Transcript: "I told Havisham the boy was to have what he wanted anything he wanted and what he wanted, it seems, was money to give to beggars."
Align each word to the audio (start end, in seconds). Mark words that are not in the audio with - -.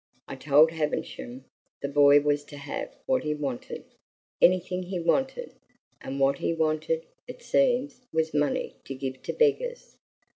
"I 0.27 0.35
told 0.35 0.71
Havisham 0.71 1.45
the 1.83 1.87
boy 1.87 2.21
was 2.21 2.43
to 2.45 2.57
have 2.57 2.95
what 3.05 3.21
he 3.23 3.35
wanted 3.35 3.85
anything 4.41 4.81
he 4.81 4.99
wanted 4.99 5.53
and 6.01 6.19
what 6.19 6.39
he 6.39 6.55
wanted, 6.55 7.05
it 7.27 7.43
seems, 7.43 8.03
was 8.11 8.33
money 8.33 8.77
to 8.85 8.95
give 8.95 9.21
to 9.21 9.33
beggars." 9.33 9.97